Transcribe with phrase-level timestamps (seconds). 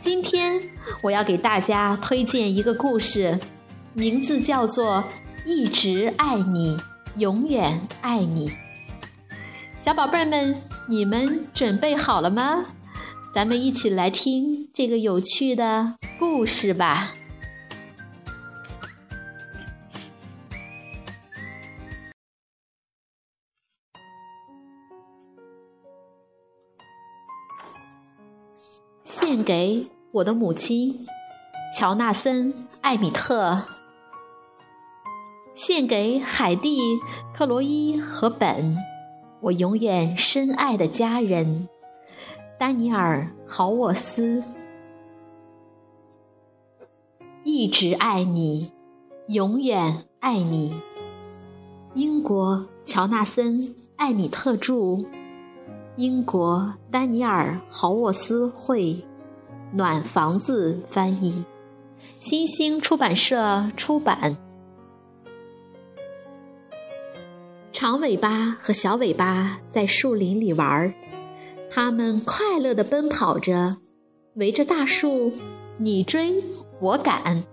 [0.00, 0.58] 今天
[1.02, 3.38] 我要给大家推荐一个故事，
[3.92, 4.86] 名字叫做
[5.44, 6.74] 《一直爱你，
[7.16, 8.48] 永远爱你》。
[9.78, 10.56] 小宝贝们，
[10.88, 12.64] 你们准备好了吗？
[13.34, 17.12] 咱们一起来听这个有趣的故事吧。
[29.10, 31.04] 献给我的母亲
[31.76, 33.64] 乔纳森·艾米特，
[35.52, 37.00] 献给海蒂、
[37.34, 38.76] 克罗伊和本，
[39.40, 41.68] 我永远深爱的家人
[42.56, 44.44] 丹尼尔·豪沃斯，
[47.42, 48.70] 一直爱你，
[49.26, 50.80] 永远爱你。
[51.94, 53.60] 英国乔纳森·
[53.96, 55.04] 艾米特著。
[56.00, 59.04] 英国丹尼尔·豪沃斯绘，
[59.74, 61.44] 暖房子翻译，
[62.18, 64.38] 新星出版社出版。
[67.70, 70.94] 长尾巴和小尾巴在树林里玩儿，
[71.70, 73.76] 它们快乐地奔跑着，
[74.36, 75.30] 围着大树，
[75.76, 76.42] 你追
[76.80, 77.44] 我赶。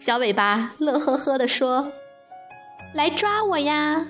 [0.00, 1.92] 小尾巴乐呵呵地说
[2.92, 4.04] ：“来抓我呀！”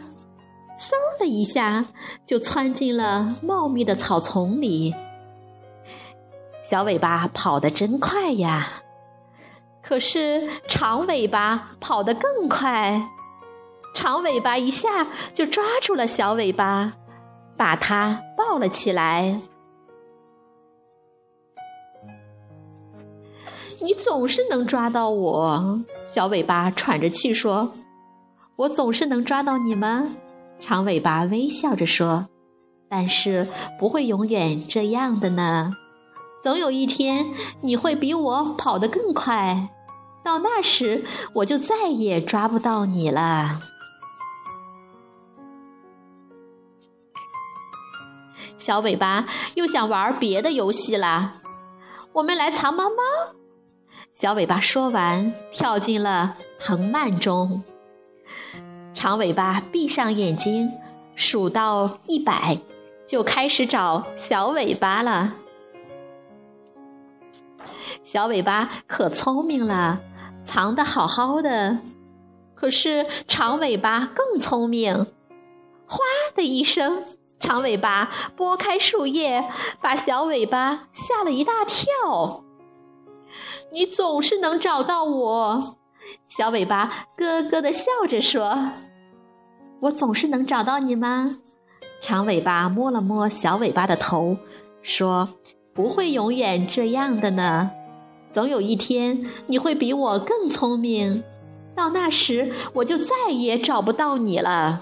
[0.77, 1.87] 嗖的一下，
[2.27, 4.95] 就窜进了茂密的草丛里。
[6.63, 8.83] 小尾巴跑得真快呀！
[9.83, 13.11] 可是长尾巴跑得更快，
[13.95, 16.95] 长尾巴一下就抓住了小尾巴，
[17.57, 19.41] 把它抱了起来。
[23.83, 27.75] 你总是能抓到我，小尾巴喘着气说
[28.57, 30.17] ：“我总是能抓到你们？”
[30.67, 32.27] 长尾巴微笑着说
[32.89, 33.47] ：“但是
[33.79, 35.75] 不会永远这样的呢。
[36.43, 39.69] 总有一天你会比我跑得更快，
[40.25, 41.05] 到那时
[41.35, 43.61] 我就再也抓不到你了。”
[48.57, 49.27] 小尾巴
[49.57, 51.35] 又想玩别的游戏啦。
[52.15, 52.97] 我们来藏猫猫。
[54.13, 57.63] 小尾巴说完，跳进了藤蔓中。
[59.05, 60.73] 长尾巴闭上眼睛，
[61.15, 62.57] 数到一百，
[63.07, 65.35] 就开始找小尾巴了。
[68.03, 70.01] 小尾巴可聪明了，
[70.43, 71.81] 藏得好好的。
[72.55, 75.07] 可是长尾巴更聪明，
[75.87, 75.99] 哗
[76.35, 77.05] 的一声，
[77.39, 79.45] 长尾巴拨开树叶，
[79.83, 82.43] 把小尾巴吓了一大跳。
[83.71, 85.77] 你总是能找到我，
[86.27, 88.71] 小尾巴咯咯的笑着说。
[89.85, 91.37] 我总是能找到你吗？
[92.01, 94.39] 长尾巴摸了摸小尾巴的头，
[94.81, 95.29] 说
[95.75, 97.71] ：“不会永远这样的呢。
[98.33, 101.23] 总有一天你会比我更聪明，
[101.75, 104.81] 到那时我就再也找不到你了。”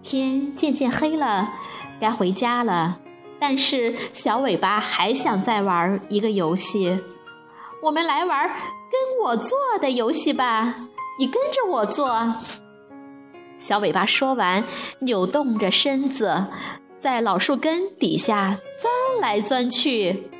[0.00, 1.54] 天渐渐黑了，
[1.98, 3.00] 该回家了。
[3.40, 7.00] 但是小尾巴还想再玩一个游戏。
[7.82, 10.76] 我们来玩跟我做的游戏吧。
[11.18, 12.34] 你跟着我做。
[13.58, 14.62] 小尾巴说完，
[15.00, 16.46] 扭动着身子，
[16.98, 20.30] 在老树根底下钻来钻去。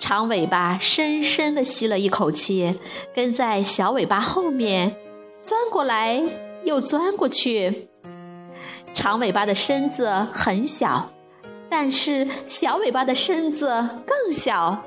[0.00, 2.80] 长尾巴深深地吸了一口气，
[3.14, 4.96] 跟在小尾巴后面
[5.42, 6.22] 钻过来
[6.64, 7.88] 又钻过去。
[8.94, 11.10] 长尾巴的身子很小，
[11.68, 13.66] 但是小尾巴的身子
[14.06, 14.82] 更小。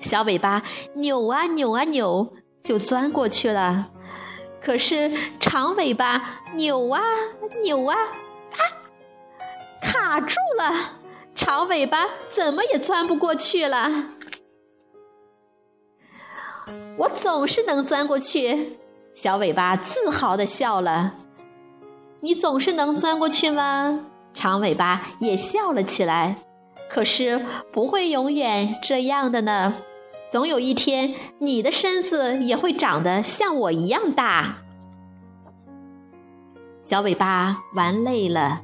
[0.00, 0.62] 小尾巴
[0.94, 2.32] 扭啊扭啊扭，
[2.62, 3.90] 就钻过去了。
[4.60, 7.00] 可是长尾巴扭啊
[7.62, 8.60] 扭啊，啊，
[9.82, 10.98] 卡住了！
[11.34, 13.90] 长尾巴怎么也钻不过去了。
[16.98, 18.78] 我总是能钻过去，
[19.14, 21.14] 小尾巴自豪地笑了。
[22.20, 24.04] 你总是能钻过去吗？
[24.34, 26.36] 长尾巴也笑了起来。
[26.90, 27.40] 可是
[27.72, 29.74] 不会永远这样的呢。
[30.30, 34.58] 总有一天，你的身子也会长得像我一样大。
[36.80, 38.62] 小尾巴玩累了，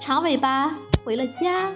[0.00, 1.72] 长尾巴回了家，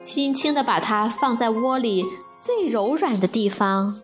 [0.00, 2.06] 轻轻地把它放在窝里
[2.38, 4.00] 最柔软的地方。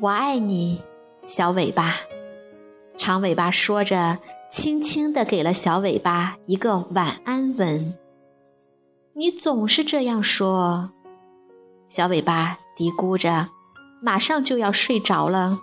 [0.00, 0.82] 我爱你，
[1.24, 1.94] 小尾巴。
[2.96, 4.18] 长尾巴说着，
[4.50, 7.94] 轻轻地给了小尾巴一个晚安吻。
[9.16, 10.90] 你总是这样说，
[11.88, 13.48] 小尾巴嘀咕着，
[14.02, 15.60] 马上就要睡着了。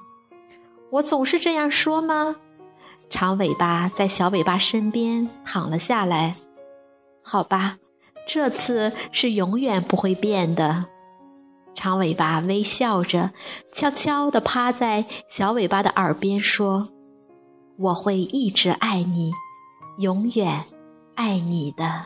[0.90, 2.38] 我总是这样说吗？
[3.10, 6.38] 长尾巴在小尾巴身边躺了下来。
[7.22, 7.78] 好吧，
[8.26, 10.86] 这次是永远不会变的。
[11.74, 13.32] 长尾巴微笑着，
[13.74, 16.88] 悄悄地趴在小尾巴的耳边说。
[17.78, 19.34] 我会一直爱你，
[19.98, 20.64] 永远
[21.16, 22.06] 爱你的，